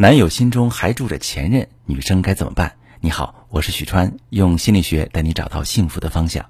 [0.00, 2.76] 男友心中还住着前任，女生该怎么办？
[3.00, 6.46] 你好，我是许川，用心理学带你找到幸福的方向。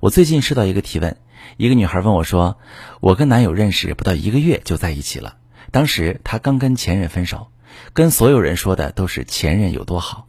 [0.00, 1.16] 我最近收到一个提问，
[1.56, 2.58] 一个女孩问我说
[2.98, 5.36] ：“我跟男友认识不到一个月就在一起了，
[5.70, 7.52] 当时他刚跟前任分手，
[7.92, 10.26] 跟所有人说的都是前任有多好。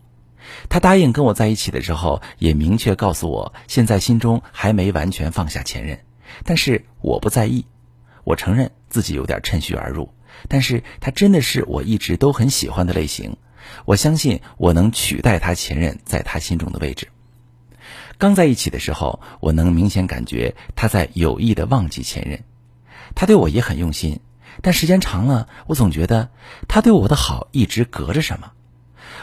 [0.70, 6.00] 他答应跟我在一起的时候，也明确告诉我，现在心中还没完全放下前任，
[6.44, 7.66] 但是我不在意。
[8.24, 10.14] 我承认自己有点趁虚而入。”
[10.48, 13.38] 但是他真的是我一直都很喜欢的类型，
[13.86, 17.08] 我相信我能取代他前任在他心中的位置。
[18.18, 22.44] 刚在一起的时候，我能明显感觉他在有意的忘记前任，
[23.16, 24.20] 他对我也很用心，
[24.62, 26.30] 但时间长了，我总觉得
[26.68, 28.52] 他对我的好一直隔着什么。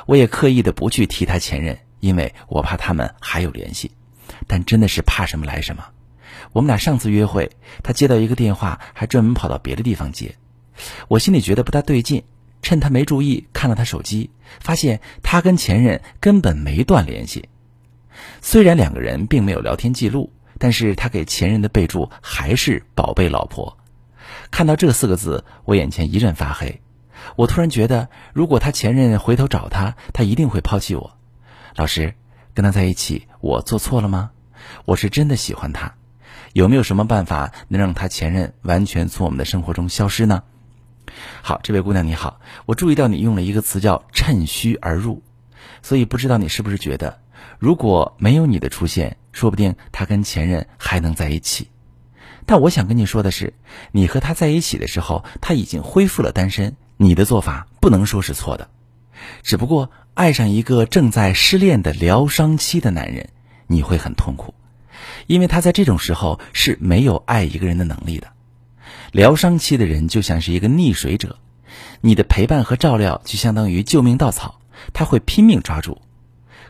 [0.06, 3.92] 我也刻意的不去提他前任，因为我怕他们还有联系，
[4.46, 5.84] 但真的是怕什么来什么。
[6.52, 7.52] 我们俩上次约会，
[7.82, 10.36] 他接到一个电话，还专门跑到别的地方接。
[11.08, 12.22] 我心里觉得不大对劲，
[12.62, 14.30] 趁他没注意看了他手机，
[14.60, 17.48] 发现他跟前任根本没断联系。
[18.40, 23.78] 虽然两个人并没有聊天记录，但是他给前任的备注还是“宝贝老婆”。
[24.50, 26.80] 看到这四个字，我眼前一阵发黑。
[27.36, 31.16] 我突然觉得，如果他前任回头找他，他一定会抛弃我。
[31.74, 32.14] 老师，
[32.54, 34.30] 跟他在一起，我做错了吗？
[34.84, 35.94] 我是真的喜欢他，
[36.52, 40.42] 有没有什么办法能让他前任完全从我们的生活中消失呢？
[41.48, 45.22] 好，这位姑娘你好，我注意到你用了一个词叫“趁虚而入”，
[45.80, 47.20] 所以不知道你是不是觉得，
[47.58, 51.70] 如果没有你的出现，说不定他跟前任还能在一起。
[52.44, 53.54] 但我想跟你说的是，
[53.92, 58.68] 你和他在一起的时候，他已经恢复了单身，你的做法不能说是错的，
[59.42, 63.30] 只不过爱上一个正在失恋的疗伤期的男人，
[63.66, 64.52] 你会很痛苦，
[65.26, 68.34] 因为他在这种时候是没有爱一个人的能力的。
[69.12, 71.38] 疗伤期的人就像是一个溺水者，
[72.00, 74.60] 你的陪伴和照料就相当于救命稻草，
[74.92, 75.98] 他会拼命抓住。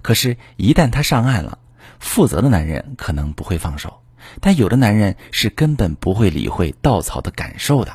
[0.03, 1.59] 可是，一旦他上岸了，
[1.99, 4.01] 负责的男人可能不会放手，
[4.41, 7.93] 但有的男人是根本不会理会稻草的感受的。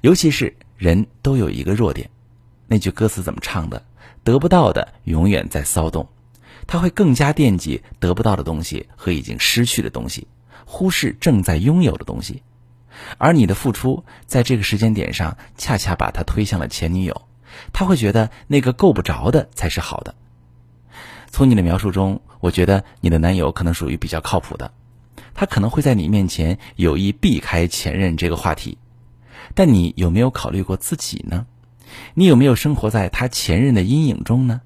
[0.00, 2.10] 尤其是人都有一个弱点，
[2.66, 3.82] 那句歌词怎么唱的？
[4.24, 6.08] 得不到的永远在骚动，
[6.66, 10.26] 他会更加惦记得不到的东西和已经失去的东西，
[10.64, 12.42] 忽视正在拥有的东西。
[13.18, 17.22] 而你的付出在这个时间点上，恰恰把他推向了前女友，
[17.72, 20.14] 他会觉得那个够不着的才是好的。
[21.30, 24.72] 从你的描述中，我觉得你的男友可能属于比较靠谱的，
[25.34, 28.78] 他可能会在你面前有意避开前任这个话题。
[29.54, 31.46] 但你有没有考虑过自己呢？
[32.14, 34.60] 你有没有生活在他前任的阴影中呢？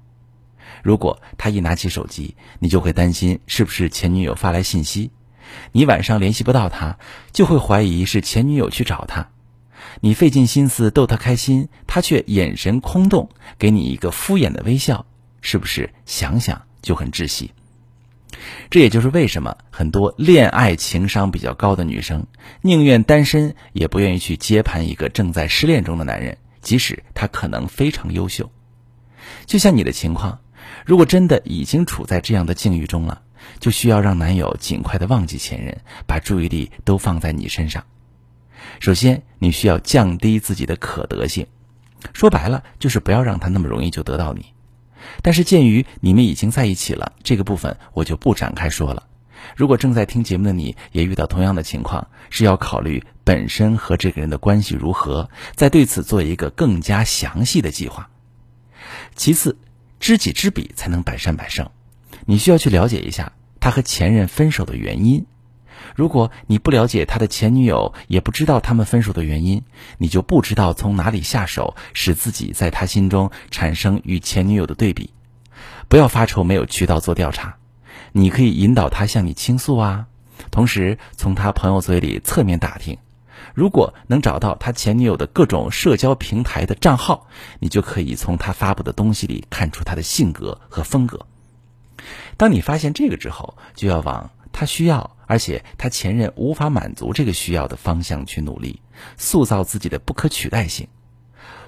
[0.83, 5.11] 如果他一拿起手机，你就会担心是不是前女友发来信息。
[5.71, 6.97] 你晚上联系不到他，
[7.31, 9.29] 就会怀疑是前女友去找他。
[10.01, 15.05] 你费尽心思逗他开心，他却眼神空洞，给你一个敷衍的微笑，
[15.41, 17.51] 是不是想想就很窒息？
[18.69, 22.27] 这也就是为什么很多恋爱情商比较高的女生，
[22.61, 28.51] 宁愿单身也不愿意去接盘一个正在失恋中的男人，即使他可能非常优秀。
[29.45, 30.39] 就像你的情况，
[30.85, 33.21] 如果真的已经处在这样的境遇中了。
[33.59, 37.83] 就需要让男友尽快的忘记前任，把注意力都放在你身上。
[38.79, 41.47] 首先，你需要降低自己的可得性，
[42.13, 44.47] 说白了就是不要让他那么容易就得到你。
[45.21, 49.07] 但是，鉴于你们已经在一起了，这个部分我就不展开说了。
[49.55, 58.09] 如果正在听节目的你也遇到同样的情况，是要考虑本身和这个人的关系如何，再对此做一个更加详细的计划。
[59.15, 59.57] 其次，
[59.99, 61.69] 知己知彼才能百战百胜。
[62.29, 65.25] 你需要去了解一下他和前任分手的原因。
[65.95, 69.63] 如果你不了解他的前女友，也不知道他们分手的原因，
[69.97, 75.13] 你就不知道从哪里下手，使自己在他心中产生与前女友的对比。
[75.87, 77.55] 不要发愁没有渠道做调查，
[78.11, 80.07] 你可以引导他向你倾诉啊。
[80.51, 82.97] 同时，从他朋友嘴里侧面打听，
[83.53, 87.27] 如果能找到他前女友的各种社交平台的账号，
[87.59, 91.25] 你就可以从他发布的东西里看出他的性格和风格。
[92.37, 98.81] 当你发现这个之后，就要往他需要，而且他前任无法满足这个需要的方向去努力，
[99.17, 100.87] 塑造自己的不可取代性。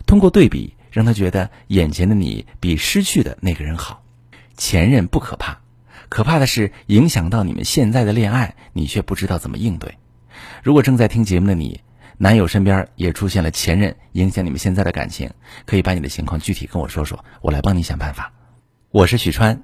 [0.06, 4.04] 通过对比，让他觉得眼前的你比失去的那个人好。
[4.58, 5.60] 前任不可怕，
[6.10, 9.98] 可怕的是影响到你们现在的恋爱，你却不知道怎么应对。
[10.64, 11.80] 如果正在听节目的你，
[12.18, 15.32] 男友身边也出现了前任，影响你们现在的感情，
[15.66, 18.34] 可以把你的情况具体跟我说说，我来帮你想办法。
[18.92, 19.64] 我是许川，